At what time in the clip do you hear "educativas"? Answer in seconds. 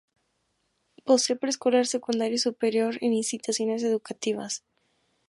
3.83-4.63